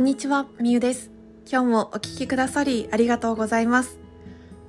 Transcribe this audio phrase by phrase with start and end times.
[0.00, 1.10] こんにちは、みゆです。
[1.46, 3.98] 今日もお聞きくださりありがとうございます。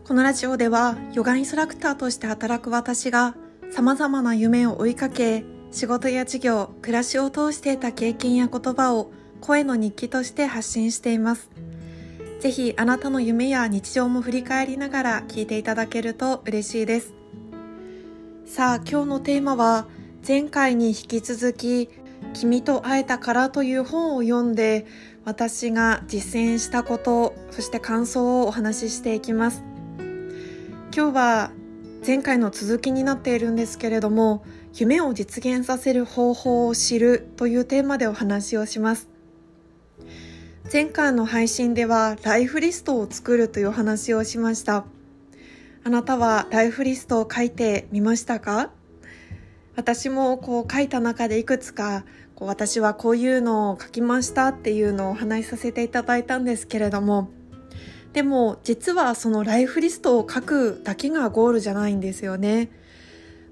[0.03, 3.37] このラジオでは、ヨガインストラクターとして働く私が、
[3.71, 11.49] 様々な夢を追いかけ、仕事や事業、暮らしを通して得た経験や言葉を声の日記として発信しています。
[12.41, 17.13] ぜひあなたの夢や日常も振り返りながら聞いていただけると嬉しいです。
[18.45, 19.87] さあ、今日のテーマは、
[20.27, 21.87] 前回に引き続き、
[22.33, 24.85] 君と会えたからという本を読んで、
[25.23, 29.63] 私が実践したこと、そして感想をお話ししていきます。
[30.95, 31.51] 今日は
[32.05, 39.09] 前回の続きになっているんですけれども、夢を実現させる方法を知るというテーマでお話をします。
[40.73, 44.85] 前回の配信ではライフリストを作るという話をしました。
[45.83, 48.71] あなたはライフリストを書いてみましたか？
[49.75, 52.05] 私もこう書いた中でいくつか
[52.47, 57.29] 私はこういうのを書きましたっていうのをお話しさせていただいたんですけれども
[58.13, 62.69] でも実はそのライフリストを書くだけがゴールじゃないんですよね。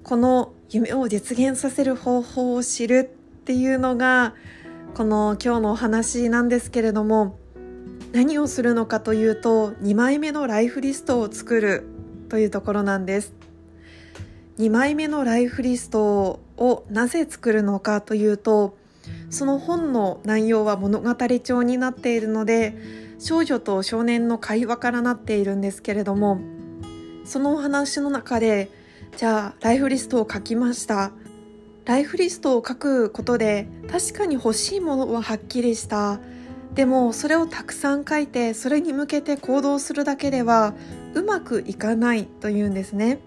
[0.02, 3.10] この夢を実現させる方法を知る
[3.40, 4.34] っていうのが
[4.94, 7.38] この今日のお話なんですけれども
[8.12, 11.84] 何をするのかというと2枚目のライフリストを作る
[12.28, 13.32] というところなんです。
[14.58, 18.76] 2枚目のライフリストをなぜ作るのかというと
[19.30, 22.74] その本の内容は物語調になっているので
[23.18, 26.40] 少女と少年の会話からなっているんですけれども
[27.24, 28.70] そのお話の中で
[29.16, 31.12] じゃあライフリストを書きました。
[31.84, 36.20] ライフリストを書くことで確かに欲しいものははっきりした。
[36.74, 40.74] でもそれをたくさん書いてそれに向けて行動するだけでは
[41.14, 43.18] うまくいかないというんですね。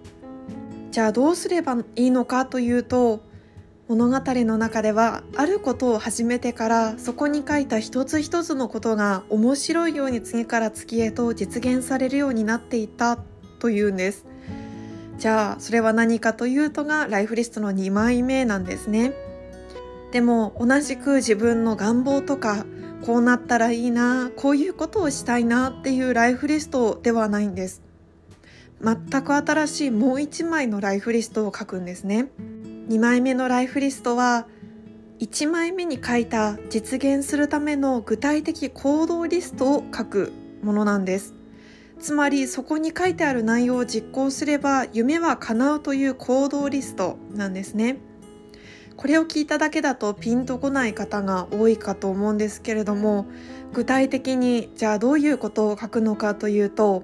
[0.91, 3.21] じゃあどうすればいいのかというと
[3.95, 13.19] 物語の中ではあることを始めてからそこに書いた一つ一つのことが面白いように次から次へと実現されるようになっていた
[13.59, 14.25] というんです。
[15.19, 19.13] じゃあそれは何かというとがライフリストの2枚目なんですね。
[20.11, 22.65] でも同じく自分の願望とか
[23.05, 27.83] こうなったらいいなこういうことをしたいなっていうライフリストではないんです。
[28.81, 32.29] 全く新しいもう1枚のライフリストを書くんですね。
[32.89, 34.45] 2枚目のライフリストは
[35.19, 41.33] 1枚目に書いた実現するための具体的行動リストを書くものなんです。
[41.99, 47.99] つまりそこに書いてある内容を実行すれば夢は叶うという行動リストなんですね。
[48.97, 53.25] これを聞いただけだとピンとこない方が多いかと思うんですけれども
[53.71, 57.03] 具体的にじゃあどういうことを書くのかというと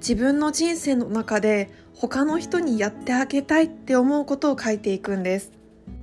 [0.00, 5.52] 自分の人生の中で他の人にやってあげたいって思うことを書いていくんです。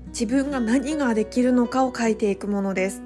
[0.09, 3.01] 自分が何ができるのかを書いていくものです。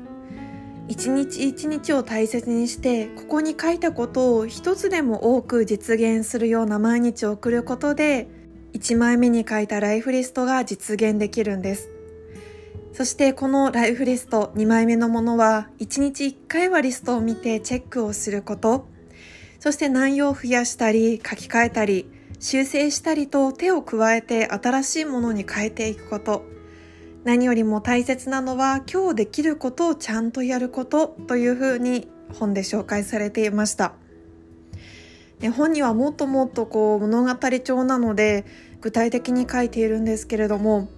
[0.90, 8.28] 一日一日を大切にしてここに書いたことを一つでも多く実現するような毎日を送ることで
[8.74, 11.90] 1枚目に書いたライフリストが実現できるんです。
[12.92, 18.91] そしてこのライフリスト2枚目のものは1日1回はリストを見てチェックをすること。
[19.62, 26.44] そして内容を増やしたり書き換えたり修正したりと手を加えて新しいものに変えていくこと。
[27.24, 33.94] 何よりも大切なのは今日できることをちゃんとやることというふうに本で紹介されていました。
[35.56, 38.46] 本にはもっともっとこう物語調なので
[38.80, 40.90] 具体的に書いているんですけれども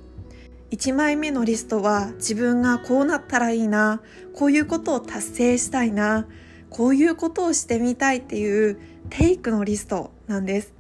[0.71, 4.01] 1枚目のリストは自分がこうなったらいいな
[4.33, 6.27] こういうことを達成したいな
[6.73, 8.79] こういうことをしてみたいっていう
[9.09, 10.73] テイクのリストなんです。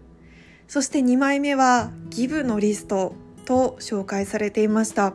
[0.67, 3.13] そして2枚目はギブのリスト
[3.45, 5.13] と紹介されていました。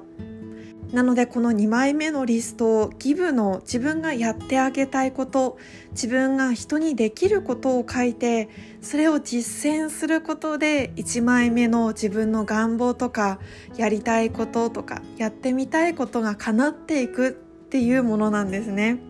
[0.92, 5.58] なのでこの2枚目のリストギブの自分がやってあげたいこと
[5.90, 8.48] 自分が人にできることを書いて
[8.80, 13.38] それを実践することで1枚目の自分の願望とか
[13.76, 17.32] やりたいこととかやってみたいことが叶っていくっ
[17.68, 19.07] ていうものなんですね。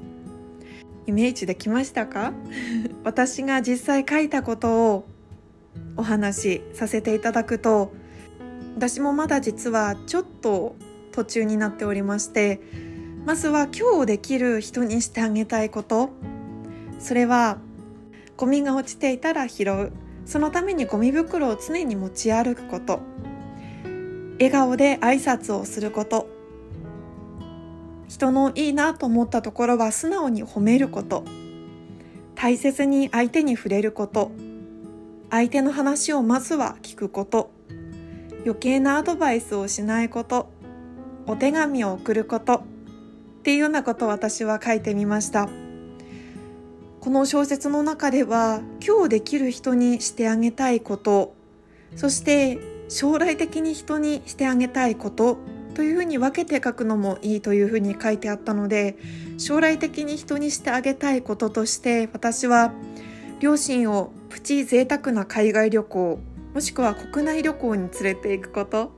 [1.09, 2.33] イメージできましたか？
[3.03, 5.05] 私が実際書いたことを
[5.97, 7.93] お話しさせていただくと
[8.77, 10.77] 私もまだ実はちょっと
[11.13, 12.61] 途中になっておりまして
[13.25, 16.11] まずは今日できる人にしてあげたいこと。
[16.99, 17.59] それは
[18.37, 19.93] ゴミが落ちていたら拾う。
[20.27, 23.01] そのためにゴミ袋を常に持ち歩くこと。
[24.39, 26.38] 笑顔で挨拶をすること。
[28.19, 31.23] 人のいいなと思ったところは素直に褒めること。
[32.35, 34.33] 大切に相手に触れること。
[35.31, 37.53] 相手の話をまずは聞くこと。
[38.45, 40.51] 余計なアドバイスをしないこと。
[41.29, 42.55] お手紙を送ること。
[42.55, 42.63] っ
[43.45, 45.49] ていうようなことを私は書いてみました。
[46.99, 51.35] この小説の中では今日できる人にしてあげたいこと。
[51.95, 55.39] そして将来的に人にしてあげたいこと。
[55.79, 58.99] というふうに分けて書くのもいいというふうに書いてあったので
[59.39, 62.73] 将来的に人にしてあげたいこととして私は
[63.39, 66.19] 両親をプチ贅沢な海外旅行
[66.53, 68.91] もしくは国内旅行に連れていくこと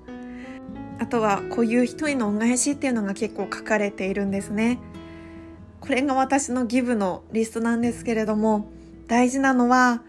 [0.98, 4.78] あとはこういう人への恩返しっていうのが結構書かれているんですね。
[5.80, 8.70] これが私のギブのリストなんですけれども
[9.06, 10.02] 大事なのは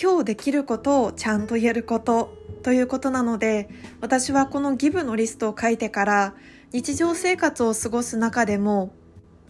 [0.00, 2.35] 今日できることをちゃんと言えること。
[2.66, 3.68] ということなので
[4.00, 6.34] 私はこのギブのリストを書いてから
[6.72, 8.92] 日常生活を過ごす中でも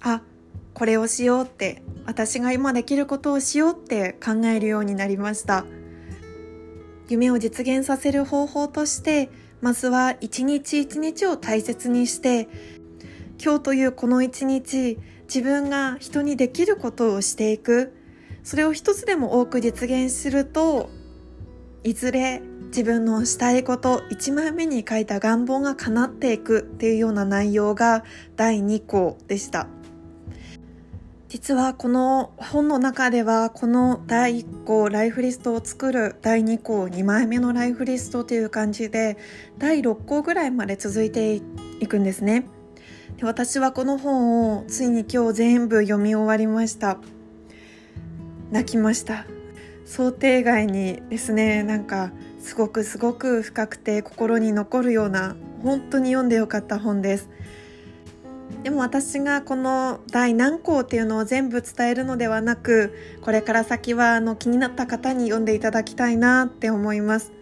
[0.02, 0.20] あ
[0.74, 5.64] これをしようって私が今できることをしようって考えるようになりました。
[7.08, 9.30] 夢を実現させる方法として
[9.62, 12.50] まずは一日一日を大切にして
[13.42, 17.94] 今日というこの一日自分が人にできることをしていく。
[18.44, 20.90] それを一つでも多く実現すると
[21.86, 28.02] いずれ自分のしたいこと1枚目に書いた願望が叶っていくっていうような内容が
[28.34, 29.68] 第2項でした。
[31.28, 39.16] 実はこの本の中ではこの第1項ライフリストを作る第2項2枚目のライフリストという感じで
[39.58, 41.40] 第6項ぐらいまで続いてい
[41.86, 42.48] くんですね。
[43.16, 46.98] で私はこの本をついに今日全部読み終わりました。
[48.50, 49.35] 泣きました。
[49.86, 52.10] 想定外にですねなんか
[52.40, 57.30] すごくすごく深くて心に残るような本当に読んでよかった本です。
[58.62, 62.92] でも私がこの第何項っていうのを全部伝えるのではなく
[63.22, 67.32] これから先はあの気になった方に読んでいただきたいなって思います。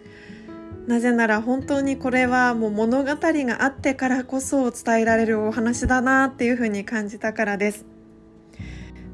[0.87, 7.85] なぜなら本当にこれはもう物語があってからこそ伝えられるお話だなっていうふうに感じたからです。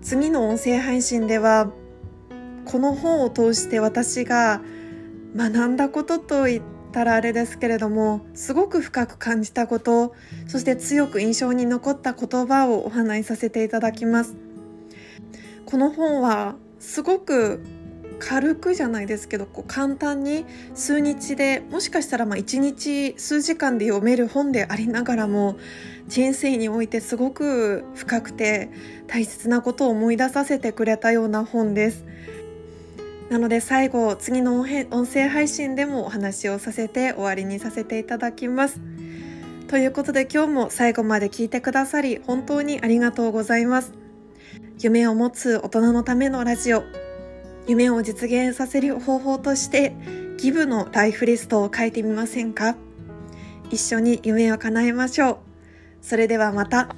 [0.01, 1.72] 次の音声配信では
[2.72, 4.62] この本を通して私が
[5.36, 6.62] 学んだことといっ
[6.94, 10.16] たらあれですけれどもすごく深く感じたこと
[10.48, 14.38] そして強く印象に残った言葉をお話しさせていただきます
[15.66, 17.62] この本はすごく
[18.20, 25.58] 軽くじゃないですけどこう簡単に数日でもしかしたらまあ1日数時間で読める本でありながらも
[26.08, 28.70] 人生においてすごく深くて
[29.08, 32.06] 大切なことを思い出させてくれたような本です。
[33.31, 38.81] なので最後次の音声配信でもお話をさせて終わりにさせていただきます。
[39.69, 43.94] ということで今日も最後まで聞いてくださり本当にありがとうございます。
[44.80, 46.83] 夢を持つ大人のためのラジオ
[47.68, 49.95] 夢を実現させる方法として
[50.38, 52.75] ギブのライフリストを書いてみませんか？
[53.69, 55.38] 一緒に夢を叶えましょう。
[56.01, 56.94] それではまた。